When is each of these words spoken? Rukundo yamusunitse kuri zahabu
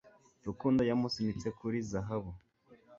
Rukundo 0.47 0.81
yamusunitse 0.89 1.47
kuri 1.59 1.77
zahabu 1.89 2.31